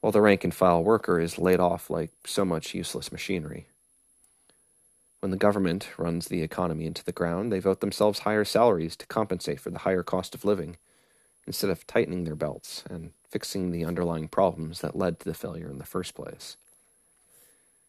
while 0.00 0.12
the 0.12 0.20
rank 0.20 0.42
and 0.42 0.52
file 0.52 0.82
worker 0.82 1.20
is 1.20 1.38
laid 1.38 1.60
off 1.60 1.88
like 1.88 2.10
so 2.26 2.44
much 2.44 2.74
useless 2.74 3.12
machinery. 3.12 3.66
When 5.20 5.30
the 5.30 5.36
government 5.36 5.90
runs 5.96 6.26
the 6.26 6.42
economy 6.42 6.86
into 6.86 7.04
the 7.04 7.12
ground, 7.12 7.52
they 7.52 7.60
vote 7.60 7.80
themselves 7.80 8.20
higher 8.20 8.44
salaries 8.44 8.96
to 8.96 9.06
compensate 9.06 9.60
for 9.60 9.70
the 9.70 9.78
higher 9.78 10.02
cost 10.02 10.34
of 10.34 10.44
living, 10.44 10.76
instead 11.46 11.70
of 11.70 11.86
tightening 11.86 12.24
their 12.24 12.34
belts 12.34 12.82
and 12.90 13.12
fixing 13.30 13.70
the 13.70 13.84
underlying 13.84 14.26
problems 14.26 14.80
that 14.80 14.96
led 14.96 15.20
to 15.20 15.24
the 15.24 15.34
failure 15.34 15.70
in 15.70 15.78
the 15.78 15.84
first 15.84 16.14
place. 16.14 16.56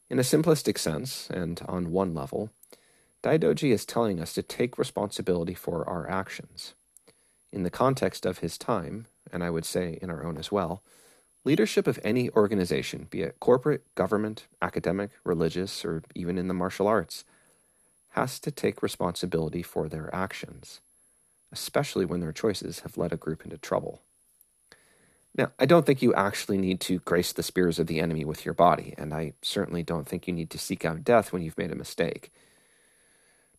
In 0.09 0.19
a 0.19 0.23
simplistic 0.23 0.77
sense, 0.77 1.27
and 1.31 1.59
on 1.67 1.91
one 1.91 2.13
level, 2.13 2.51
Daidoji 3.23 3.71
is 3.71 3.85
telling 3.85 4.19
us 4.19 4.33
to 4.33 4.43
take 4.43 4.77
responsibility 4.77 5.53
for 5.53 5.87
our 5.87 6.09
actions. 6.09 6.73
In 7.51 7.63
the 7.63 7.69
context 7.69 8.25
of 8.25 8.39
his 8.39 8.57
time, 8.57 9.07
and 9.31 9.43
I 9.43 9.49
would 9.49 9.65
say 9.65 9.97
in 10.01 10.09
our 10.09 10.23
own 10.25 10.37
as 10.37 10.51
well, 10.51 10.83
Leadership 11.45 11.87
of 11.87 11.99
any 12.03 12.29
organization, 12.31 13.07
be 13.09 13.21
it 13.21 13.39
corporate, 13.41 13.83
government, 13.95 14.47
academic, 14.61 15.11
religious, 15.25 15.83
or 15.83 16.01
even 16.15 16.37
in 16.37 16.47
the 16.47 16.53
martial 16.53 16.87
arts, 16.87 17.25
has 18.11 18.39
to 18.39 18.49
take 18.49 18.81
responsibility 18.81 19.61
for 19.61 19.89
their 19.89 20.13
actions, 20.15 20.79
especially 21.51 22.05
when 22.05 22.21
their 22.21 22.31
choices 22.31 22.81
have 22.81 22.97
led 22.97 23.11
a 23.11 23.17
group 23.17 23.43
into 23.43 23.57
trouble. 23.57 24.01
Now, 25.35 25.51
I 25.59 25.65
don't 25.65 25.85
think 25.85 26.01
you 26.01 26.13
actually 26.13 26.59
need 26.59 26.79
to 26.81 26.99
grace 26.99 27.33
the 27.33 27.43
spears 27.43 27.77
of 27.77 27.87
the 27.87 27.99
enemy 27.99 28.23
with 28.23 28.45
your 28.45 28.53
body, 28.53 28.93
and 28.97 29.13
I 29.13 29.33
certainly 29.41 29.83
don't 29.83 30.07
think 30.07 30.27
you 30.27 30.33
need 30.33 30.51
to 30.51 30.59
seek 30.59 30.85
out 30.85 31.03
death 31.03 31.33
when 31.33 31.41
you've 31.41 31.57
made 31.57 31.71
a 31.71 31.75
mistake. 31.75 32.31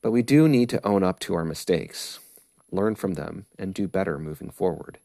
But 0.04 0.10
we 0.10 0.20
do 0.20 0.48
need 0.48 0.68
to 0.68 0.86
own 0.86 1.02
up 1.02 1.18
to 1.20 1.34
our 1.34 1.46
mistakes, 1.46 2.18
learn 2.70 2.94
from 2.94 3.14
them, 3.14 3.46
and 3.58 3.72
do 3.72 3.88
better 3.88 4.18
moving 4.18 4.50
forward. 4.50 4.98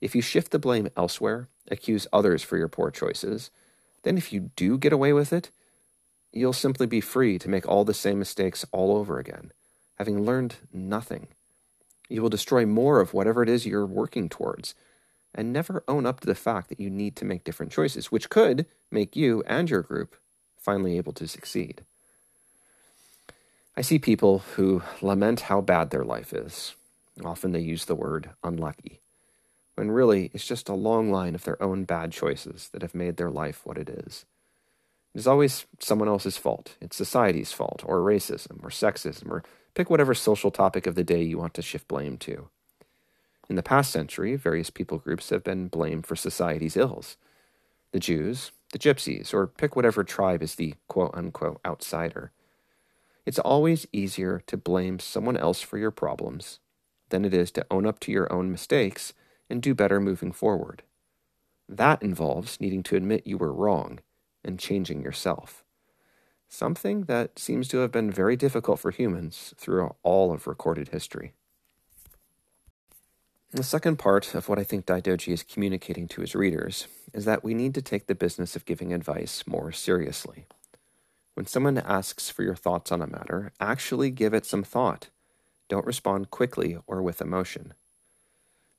If 0.00 0.14
you 0.14 0.22
shift 0.22 0.52
the 0.52 0.60
blame 0.60 0.88
elsewhere, 0.96 1.48
accuse 1.68 2.06
others 2.12 2.40
for 2.40 2.56
your 2.56 2.68
poor 2.68 2.92
choices, 2.92 3.50
then 4.04 4.16
if 4.16 4.32
you 4.32 4.52
do 4.54 4.78
get 4.78 4.92
away 4.92 5.12
with 5.12 5.32
it, 5.32 5.50
you'll 6.30 6.52
simply 6.52 6.86
be 6.86 7.00
free 7.00 7.36
to 7.40 7.48
make 7.48 7.66
all 7.66 7.84
the 7.84 7.92
same 7.92 8.20
mistakes 8.20 8.64
all 8.70 8.96
over 8.96 9.18
again, 9.18 9.50
having 9.96 10.24
learned 10.24 10.54
nothing. 10.72 11.26
You 12.08 12.22
will 12.22 12.28
destroy 12.28 12.64
more 12.64 13.00
of 13.00 13.12
whatever 13.12 13.42
it 13.42 13.48
is 13.48 13.66
you're 13.66 13.84
working 13.84 14.28
towards, 14.28 14.76
and 15.34 15.52
never 15.52 15.82
own 15.88 16.06
up 16.06 16.20
to 16.20 16.28
the 16.28 16.36
fact 16.36 16.68
that 16.68 16.78
you 16.78 16.90
need 16.90 17.16
to 17.16 17.24
make 17.24 17.42
different 17.42 17.72
choices, 17.72 18.12
which 18.12 18.30
could 18.30 18.66
make 18.88 19.16
you 19.16 19.42
and 19.48 19.68
your 19.68 19.82
group 19.82 20.14
finally 20.56 20.96
able 20.96 21.12
to 21.14 21.26
succeed. 21.26 21.82
I 23.76 23.80
see 23.80 23.98
people 23.98 24.40
who 24.56 24.82
lament 25.00 25.40
how 25.42 25.60
bad 25.60 25.90
their 25.90 26.04
life 26.04 26.32
is. 26.32 26.74
Often 27.24 27.52
they 27.52 27.60
use 27.60 27.86
the 27.86 27.94
word 27.94 28.30
unlucky 28.42 29.00
when 29.74 29.90
really 29.90 30.30
it's 30.34 30.46
just 30.46 30.68
a 30.68 30.74
long 30.74 31.10
line 31.10 31.34
of 31.34 31.44
their 31.44 31.60
own 31.62 31.84
bad 31.84 32.12
choices 32.12 32.68
that 32.72 32.82
have 32.82 32.94
made 32.94 33.16
their 33.16 33.30
life 33.30 33.62
what 33.64 33.78
it 33.78 33.88
is. 33.88 34.24
It 35.14 35.18
is 35.18 35.26
always 35.26 35.66
someone 35.78 36.08
else's 36.08 36.36
fault. 36.36 36.76
It's 36.80 36.96
society's 36.96 37.52
fault, 37.52 37.82
or 37.84 37.98
racism, 37.98 38.62
or 38.62 38.70
sexism, 38.70 39.30
or 39.30 39.44
pick 39.74 39.90
whatever 39.90 40.14
social 40.14 40.50
topic 40.50 40.86
of 40.86 40.94
the 40.94 41.04
day 41.04 41.22
you 41.22 41.38
want 41.38 41.54
to 41.54 41.62
shift 41.62 41.88
blame 41.88 42.16
to. 42.18 42.48
In 43.48 43.56
the 43.56 43.62
past 43.62 43.90
century, 43.90 44.36
various 44.36 44.70
people 44.70 44.98
groups 44.98 45.30
have 45.30 45.44
been 45.44 45.68
blamed 45.68 46.06
for 46.06 46.16
society's 46.16 46.76
ills. 46.76 47.16
The 47.92 48.00
Jews, 48.00 48.52
the 48.72 48.78
Gypsies, 48.78 49.34
or 49.34 49.46
pick 49.46 49.76
whatever 49.76 50.02
tribe 50.04 50.42
is 50.42 50.54
the 50.54 50.74
quote 50.88 51.10
unquote 51.14 51.60
outsider. 51.64 52.32
It's 53.24 53.38
always 53.38 53.86
easier 53.92 54.42
to 54.46 54.56
blame 54.56 54.98
someone 54.98 55.36
else 55.36 55.60
for 55.60 55.78
your 55.78 55.90
problems 55.90 56.58
than 57.10 57.24
it 57.24 57.32
is 57.32 57.50
to 57.52 57.66
own 57.70 57.86
up 57.86 58.00
to 58.00 58.12
your 58.12 58.32
own 58.32 58.50
mistakes 58.50 59.12
and 59.48 59.62
do 59.62 59.74
better 59.74 60.00
moving 60.00 60.32
forward. 60.32 60.82
That 61.68 62.02
involves 62.02 62.60
needing 62.60 62.82
to 62.84 62.96
admit 62.96 63.26
you 63.26 63.38
were 63.38 63.52
wrong 63.52 64.00
and 64.44 64.58
changing 64.58 65.02
yourself. 65.02 65.64
Something 66.48 67.04
that 67.04 67.38
seems 67.38 67.68
to 67.68 67.78
have 67.78 67.92
been 67.92 68.10
very 68.10 68.36
difficult 68.36 68.80
for 68.80 68.90
humans 68.90 69.54
through 69.56 69.94
all 70.02 70.32
of 70.32 70.46
recorded 70.46 70.88
history. 70.88 71.32
The 73.52 73.62
second 73.62 73.98
part 73.98 74.34
of 74.34 74.48
what 74.48 74.58
I 74.58 74.64
think 74.64 74.86
Daidoji 74.86 75.32
is 75.32 75.42
communicating 75.42 76.08
to 76.08 76.22
his 76.22 76.34
readers 76.34 76.88
is 77.12 77.24
that 77.26 77.44
we 77.44 77.54
need 77.54 77.74
to 77.74 77.82
take 77.82 78.06
the 78.06 78.14
business 78.14 78.56
of 78.56 78.64
giving 78.64 78.92
advice 78.92 79.46
more 79.46 79.72
seriously. 79.72 80.46
When 81.34 81.46
someone 81.46 81.78
asks 81.78 82.30
for 82.30 82.42
your 82.42 82.56
thoughts 82.56 82.92
on 82.92 83.02
a 83.02 83.06
matter, 83.06 83.52
actually 83.60 84.10
give 84.10 84.34
it 84.34 84.44
some 84.44 84.62
thought. 84.62 85.08
Don't 85.68 85.86
respond 85.86 86.30
quickly 86.30 86.78
or 86.86 87.02
with 87.02 87.20
emotion 87.20 87.74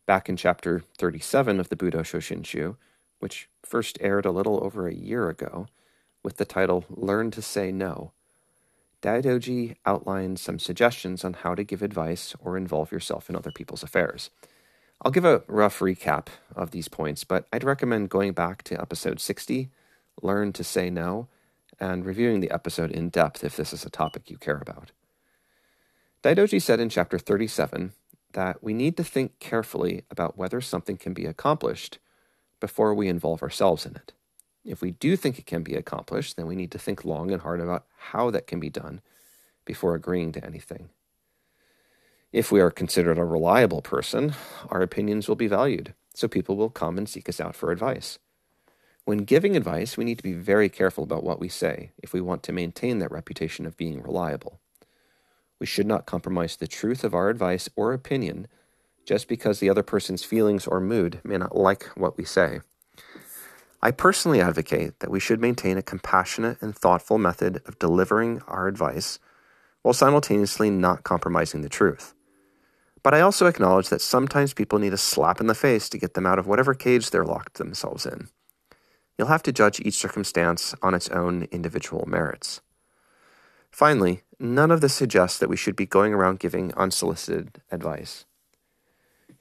back 0.05 0.27
in 0.27 0.35
chapter 0.35 0.83
37 0.97 1.59
of 1.59 1.69
the 1.69 1.75
Budo 1.75 2.01
Shoshinshu, 2.01 2.75
which 3.19 3.49
first 3.63 3.97
aired 4.01 4.25
a 4.25 4.31
little 4.31 4.63
over 4.63 4.87
a 4.87 4.93
year 4.93 5.29
ago, 5.29 5.67
with 6.23 6.37
the 6.37 6.45
title 6.45 6.85
Learn 6.89 7.31
to 7.31 7.41
Say 7.41 7.71
No. 7.71 8.11
Daidoji 9.01 9.75
outlines 9.85 10.41
some 10.41 10.59
suggestions 10.59 11.25
on 11.25 11.33
how 11.33 11.55
to 11.55 11.63
give 11.63 11.81
advice 11.81 12.35
or 12.39 12.57
involve 12.57 12.91
yourself 12.91 13.29
in 13.29 13.35
other 13.35 13.51
people's 13.51 13.83
affairs. 13.83 14.29
I'll 15.01 15.11
give 15.11 15.25
a 15.25 15.43
rough 15.47 15.79
recap 15.79 16.27
of 16.55 16.71
these 16.71 16.87
points, 16.87 17.23
but 17.23 17.45
I'd 17.51 17.63
recommend 17.65 18.09
going 18.09 18.31
back 18.31 18.63
to 18.63 18.79
episode 18.79 19.19
60, 19.19 19.69
Learn 20.21 20.53
to 20.53 20.63
Say 20.63 20.89
No, 20.89 21.27
and 21.83 22.05
reviewing 22.05 22.39
the 22.39 22.51
episode 22.51 22.91
in 22.91 23.09
depth 23.09 23.43
if 23.43 23.57
this 23.57 23.73
is 23.73 23.83
a 23.83 23.89
topic 23.89 24.29
you 24.29 24.37
care 24.37 24.57
about. 24.61 24.93
Daidoji 26.23 26.61
said 26.61 26.79
in 26.79 26.87
chapter 26.87 27.19
37 27.19 27.91
that 28.31 28.63
we 28.63 28.73
need 28.73 28.95
to 28.95 29.03
think 29.03 29.37
carefully 29.39 30.05
about 30.09 30.37
whether 30.37 30.61
something 30.61 30.95
can 30.95 31.13
be 31.13 31.25
accomplished 31.25 31.99
before 32.61 32.93
we 32.93 33.09
involve 33.09 33.43
ourselves 33.43 33.85
in 33.85 33.97
it. 33.97 34.13
If 34.63 34.81
we 34.81 34.91
do 34.91 35.17
think 35.17 35.37
it 35.37 35.45
can 35.45 35.61
be 35.61 35.75
accomplished, 35.75 36.37
then 36.37 36.47
we 36.47 36.55
need 36.55 36.71
to 36.71 36.79
think 36.79 37.03
long 37.03 37.31
and 37.31 37.41
hard 37.41 37.59
about 37.59 37.85
how 37.97 38.31
that 38.31 38.47
can 38.47 38.61
be 38.61 38.69
done 38.69 39.01
before 39.65 39.93
agreeing 39.93 40.31
to 40.31 40.45
anything. 40.45 40.89
If 42.31 42.49
we 42.49 42.61
are 42.61 42.71
considered 42.71 43.17
a 43.17 43.25
reliable 43.25 43.81
person, 43.81 44.35
our 44.69 44.81
opinions 44.81 45.27
will 45.27 45.35
be 45.35 45.47
valued, 45.47 45.93
so 46.13 46.29
people 46.29 46.55
will 46.55 46.69
come 46.69 46.97
and 46.97 47.09
seek 47.09 47.27
us 47.27 47.41
out 47.41 47.57
for 47.57 47.71
advice. 47.71 48.19
When 49.05 49.19
giving 49.19 49.57
advice, 49.57 49.97
we 49.97 50.05
need 50.05 50.17
to 50.17 50.23
be 50.23 50.33
very 50.33 50.69
careful 50.69 51.03
about 51.03 51.25
what 51.25 51.39
we 51.39 51.49
say 51.49 51.91
if 52.01 52.13
we 52.13 52.21
want 52.21 52.41
to 52.43 52.53
maintain 52.53 52.99
that 52.99 53.11
reputation 53.11 53.65
of 53.65 53.75
being 53.75 54.01
reliable. 54.01 54.61
We 55.59 55.65
should 55.65 55.87
not 55.87 56.05
compromise 56.05 56.55
the 56.55 56.67
truth 56.67 57.03
of 57.03 57.13
our 57.13 57.29
advice 57.29 57.67
or 57.75 57.91
opinion 57.91 58.47
just 59.05 59.27
because 59.27 59.59
the 59.59 59.69
other 59.69 59.83
person's 59.83 60.23
feelings 60.23 60.65
or 60.65 60.79
mood 60.79 61.19
may 61.25 61.37
not 61.37 61.55
like 61.55 61.83
what 61.95 62.17
we 62.17 62.23
say. 62.23 62.61
I 63.81 63.91
personally 63.91 64.39
advocate 64.39 65.01
that 65.01 65.11
we 65.11 65.19
should 65.19 65.41
maintain 65.41 65.77
a 65.77 65.83
compassionate 65.83 66.61
and 66.61 66.73
thoughtful 66.73 67.17
method 67.17 67.61
of 67.65 67.79
delivering 67.79 68.41
our 68.47 68.67
advice 68.67 69.19
while 69.81 69.93
simultaneously 69.93 70.69
not 70.69 71.03
compromising 71.03 71.61
the 71.61 71.67
truth. 71.67 72.13
But 73.03 73.13
I 73.13 73.19
also 73.19 73.47
acknowledge 73.47 73.89
that 73.89 73.99
sometimes 73.99 74.53
people 74.53 74.79
need 74.79 74.93
a 74.93 74.97
slap 74.97 75.41
in 75.41 75.47
the 75.47 75.53
face 75.53 75.89
to 75.89 75.97
get 75.97 76.13
them 76.13 76.25
out 76.25 76.39
of 76.39 76.47
whatever 76.47 76.73
cage 76.73 77.09
they're 77.09 77.25
locked 77.25 77.55
themselves 77.55 78.05
in. 78.05 78.29
You'll 79.17 79.27
have 79.27 79.43
to 79.43 79.51
judge 79.51 79.79
each 79.79 79.95
circumstance 79.95 80.73
on 80.81 80.93
its 80.93 81.09
own 81.09 81.47
individual 81.51 82.05
merits. 82.07 82.61
Finally, 83.71 84.23
none 84.39 84.71
of 84.71 84.81
this 84.81 84.93
suggests 84.93 85.39
that 85.39 85.49
we 85.49 85.57
should 85.57 85.75
be 85.75 85.85
going 85.85 86.13
around 86.13 86.39
giving 86.39 86.73
unsolicited 86.75 87.61
advice. 87.71 88.25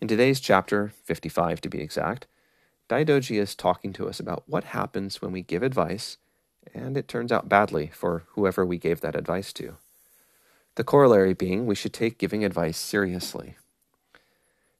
In 0.00 0.09
today's 0.09 0.41
chapter, 0.41 0.93
55 1.05 1.61
to 1.61 1.69
be 1.69 1.81
exact, 1.81 2.26
Daidoji 2.88 3.41
is 3.41 3.55
talking 3.55 3.93
to 3.95 4.09
us 4.09 4.21
about 4.21 4.45
what 4.47 4.64
happens 4.64 5.23
when 5.23 5.33
we 5.33 5.43
give 5.43 5.62
advice 5.62 6.19
and 6.75 6.97
it 6.97 7.09
turns 7.09 7.33
out 7.33 7.49
badly 7.49 7.91
for 7.93 8.25
whoever 8.31 8.64
we 8.64 8.79
gave 8.79 9.00
that 9.00 9.17
advice 9.17 9.52
to. 9.55 9.76
The 10.75 10.85
corollary 10.85 11.35
being 11.35 11.67
we 11.67 11.75
should 11.75 11.93
take 11.93 12.19
giving 12.19 12.45
advice 12.45 12.79
seriously. 12.79 13.57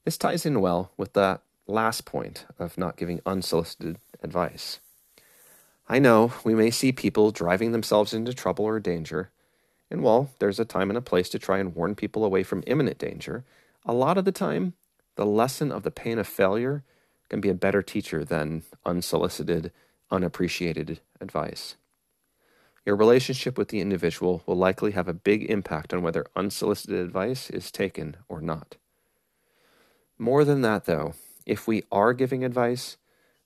This 0.05 0.17
ties 0.17 0.47
in 0.47 0.61
well 0.61 0.93
with 0.97 1.13
that 1.13 1.43
last 1.67 2.05
point 2.05 2.47
of 2.59 2.79
not 2.79 2.97
giving 2.97 3.21
unsolicited 3.27 3.99
advice. 4.23 4.81
I 5.89 5.99
know 5.99 6.33
we 6.45 6.55
may 6.55 6.71
see 6.71 6.93
people 6.93 7.31
driving 7.31 7.73
themselves 7.73 8.15
into 8.15 8.33
trouble 8.33 8.65
or 8.65 8.81
danger, 8.81 9.31
and 9.91 10.03
while 10.03 10.31
there's 10.39 10.61
a 10.61 10.65
time 10.65 10.91
and 10.91 10.97
a 10.97 11.03
place 11.03 11.29
to 11.31 11.39
try 11.39 11.59
and 11.59 11.75
warn 11.75 11.95
people 11.95 12.25
away 12.25 12.43
from 12.43 12.65
imminent 12.67 12.99
danger, 12.99 13.45
a 13.85 13.93
lot 13.93 14.17
of 14.17 14.25
the 14.25 14.33
time, 14.33 14.75
the 15.17 15.27
lesson 15.27 15.71
of 15.71 15.83
the 15.83 15.91
pain 15.91 16.19
of 16.19 16.27
failure 16.27 16.83
can 17.29 17.41
be 17.41 17.49
a 17.49 17.55
better 17.55 17.83
teacher 17.83 18.25
than 18.25 18.63
unsolicited, 18.87 19.73
unappreciated 20.11 21.01
advice. 21.21 21.77
Your 22.85 22.97
relationship 22.97 23.57
with 23.57 23.69
the 23.69 23.81
individual 23.81 24.43
will 24.47 24.57
likely 24.57 24.93
have 24.93 25.09
a 25.09 25.15
big 25.15 25.49
impact 25.51 25.93
on 25.95 26.03
whether 26.03 26.27
unsolicited 26.35 26.99
advice 26.99 27.49
is 27.51 27.71
taken 27.71 28.17
or 28.29 28.41
not. 28.41 28.77
More 30.19 30.45
than 30.45 30.63
that, 30.63 30.85
though, 30.85 31.15
if 31.47 31.67
we 31.67 31.85
are 31.93 32.13
giving 32.13 32.45
advice, 32.45 32.97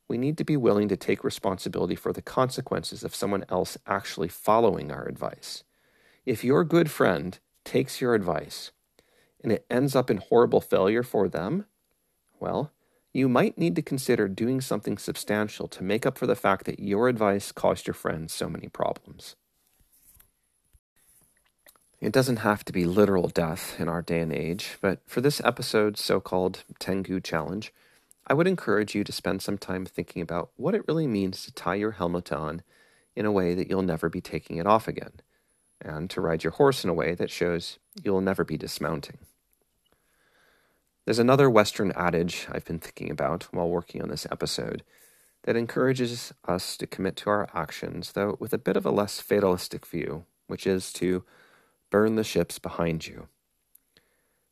we 0.09 0.19
need 0.19 0.39
to 0.39 0.45
be 0.45 0.57
willing 0.57 0.89
to 0.89 0.97
take 0.97 1.25
responsibility 1.25 1.95
for 1.95 2.13
the 2.13 2.23
consequences 2.23 3.03
of 3.03 3.15
someone 3.15 3.45
else 3.49 3.77
actually 3.87 4.29
following 4.29 4.93
our 4.93 5.07
advice. 5.07 5.65
If 6.25 6.45
your 6.45 6.65
good 6.65 6.91
friend 6.91 7.39
takes 7.65 8.01
your 8.01 8.15
advice 8.15 8.71
and 9.43 9.53
it 9.53 9.67
ends 9.71 9.97
up 9.97 10.11
in 10.11 10.19
horrible 10.19 10.61
failure 10.61 11.03
for 11.03 11.29
them, 11.29 11.67
well, 12.39 12.73
you 13.13 13.29
might 13.29 13.57
need 13.57 13.75
to 13.77 13.83
consider 13.83 14.29
doing 14.29 14.61
something 14.61 14.99
substantial 14.99 15.69
to 15.69 15.83
make 15.83 16.05
up 16.05 16.19
for 16.19 16.27
the 16.27 16.37
fact 16.37 16.67
that 16.67 16.81
your 16.81 17.09
advice 17.09 17.51
caused 17.51 17.87
your 17.87 17.95
friend 17.95 18.31
so 18.31 18.49
many 18.49 18.69
problems. 18.69 19.37
It 21.99 22.13
doesn't 22.13 22.37
have 22.37 22.63
to 22.67 22.73
be 22.73 22.85
literal 22.85 23.29
death 23.29 23.81
in 23.81 23.89
our 23.89 24.03
day 24.03 24.21
and 24.21 24.33
age, 24.33 24.77
but 24.83 25.01
for 25.07 25.23
this 25.23 25.41
episode's 25.41 26.01
so 26.01 26.21
called 26.21 26.63
Tengu 26.79 27.21
challenge, 27.21 27.73
I 28.27 28.35
would 28.35 28.49
encourage 28.49 28.95
you 28.95 29.05
to 29.05 29.13
spend 29.13 29.41
some 29.41 29.57
time 29.57 29.87
thinking 29.87 30.21
about 30.21 30.51
what 30.57 30.75
it 30.75 30.87
really 30.89 31.07
means 31.07 31.45
to 31.45 31.53
tie 31.53 31.77
your 31.77 31.93
helmet 31.93 32.33
on 32.33 32.63
in 33.15 33.25
a 33.25 33.33
way 33.33 33.55
that 33.55 33.69
you'll 33.69 33.83
never 33.83 34.09
be 34.09 34.21
taking 34.21 34.57
it 34.57 34.67
off 34.67 34.89
again, 34.89 35.13
and 35.81 36.11
to 36.11 36.21
ride 36.21 36.43
your 36.43 36.53
horse 36.53 36.83
in 36.83 36.91
a 36.91 36.95
way 36.95 37.15
that 37.15 37.31
shows 37.31 37.79
you'll 38.03 38.21
never 38.21 38.45
be 38.45 38.57
dismounting. 38.57 39.19
There's 41.05 41.21
another 41.21 41.49
Western 41.49 41.93
adage 41.93 42.49
I've 42.51 42.65
been 42.65 42.81
thinking 42.81 43.11
about 43.11 43.45
while 43.53 43.69
working 43.69 44.03
on 44.03 44.09
this 44.09 44.27
episode 44.31 44.83
that 45.45 45.57
encourages 45.57 46.33
us 46.49 46.77
to 46.77 46.87
commit 46.87 47.15
to 47.17 47.31
our 47.31 47.49
actions, 47.55 48.13
though 48.13 48.37
with 48.41 48.53
a 48.53 48.59
bit 48.59 48.77
of 48.77 48.85
a 48.85 48.91
less 48.91 49.21
fatalistic 49.21 49.87
view, 49.87 50.25
which 50.49 50.67
is 50.67 50.93
to 50.95 51.25
burn 51.91 52.17
the 52.17 52.25
ships 52.25 52.59
behind 52.59 53.07
you. 53.07 53.29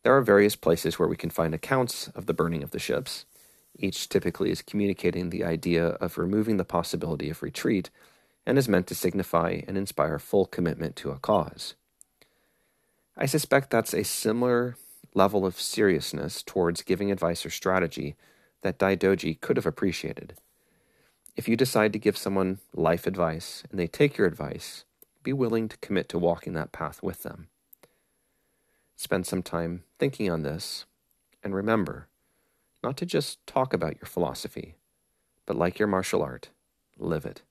There 0.05 0.17
are 0.17 0.23
various 0.23 0.55
places 0.55 0.97
where 0.97 1.09
we 1.09 1.17
can 1.17 1.31
find 1.31 1.53
accounts 1.53 2.07
of 2.09 2.27
the 2.27 2.35
burning 2.35 2.63
of 2.63 2.71
the 2.71 2.79
ships. 2.79 3.27
Each 3.77 4.09
typically 4.09 4.51
is 4.51 4.63
communicating 4.63 5.31
the 5.31 5.45
idea 5.45 5.87
of 5.87 6.19
removing 6.19 6.57
the 6.57 6.65
possibility 6.65 7.31
of 7.31 7.43
retreat 7.43 7.91
and 8.47 8.59
is 8.59 8.69
meant 8.69 8.87
to 8.89 8.95
signify 8.95 9.63
and 9.67 9.77
inspire 9.77 10.19
full 10.19 10.47
commitment 10.47 10.97
to 10.97 11.11
a 11.11 11.19
cause. 11.19 11.75
I 13.17 13.27
suspect 13.27 13.71
that's 13.71 13.95
a 13.95 14.05
similar 14.05 14.77
level 15.15 15.47
of 15.47 15.61
seriousness 15.61 16.43
towards 16.43 16.83
giving 16.83 17.11
advice 17.11 17.47
or 17.47 17.51
strategy 17.51 18.17
that 18.63 18.79
Daidoji 18.79 19.41
could 19.41 19.57
have 19.57 19.67
appreciated. 19.67 20.35
If 21.37 21.49
you 21.49 21.57
decide 21.57 21.93
to 21.93 21.99
give 21.99 22.17
someone 22.17 22.59
life 22.75 23.07
advice 23.07 23.65
and 23.71 23.79
they 23.79 23.87
take 23.87 24.17
your 24.17 24.27
advice, 24.27 24.85
be 25.23 25.33
willing 25.33 25.69
to 25.69 25.77
commit 25.79 26.09
to 26.11 26.19
walking 26.19 26.53
that 26.53 26.73
path 26.73 27.03
with 27.03 27.23
them. 27.23 27.49
Spend 28.97 29.27
some 29.27 29.43
time 29.43 29.83
thinking 29.99 30.31
on 30.31 30.43
this, 30.43 30.85
and 31.43 31.55
remember 31.55 32.09
not 32.85 32.97
to 32.99 33.07
just 33.07 33.45
talk 33.47 33.73
about 33.73 33.97
your 33.97 34.07
philosophy, 34.07 34.77
but 35.47 35.57
like 35.57 35.79
your 35.79 35.89
martial 35.89 36.23
art, 36.23 36.51
live 36.99 37.25
it. 37.25 37.43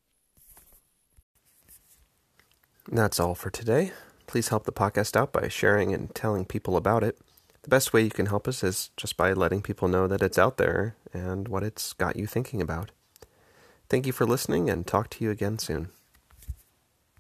That's 2.88 3.20
all 3.20 3.36
for 3.36 3.50
today. 3.50 3.92
Please 4.28 4.50
help 4.50 4.66
the 4.66 4.72
podcast 4.72 5.16
out 5.16 5.34
by 5.34 5.48
sharing 5.48 5.94
and 5.94 6.14
telling 6.14 6.46
people 6.46 6.78
about 6.78 7.04
it. 7.04 7.18
The 7.64 7.70
best 7.70 7.94
way 7.94 8.02
you 8.02 8.10
can 8.10 8.28
help 8.28 8.48
us 8.48 8.64
is 8.64 8.92
just 8.98 9.18
by 9.18 9.34
letting 9.34 9.62
people 9.62 9.88
know 9.88 10.08
that 10.08 10.22
it's 10.22 10.38
out 10.38 10.58
there 10.58 10.96
and 11.14 11.48
what 11.48 11.64
it's 11.64 11.94
got 11.94 12.16
you 12.16 12.28
thinking 12.28 12.62
about. 12.62 12.92
Thank 13.90 14.06
you 14.06 14.14
for 14.14 14.26
listening 14.26 14.70
and 14.70 14.86
talk 14.86 15.10
to 15.12 15.24
you 15.24 15.32
again 15.32 15.60
soon. 15.60 15.90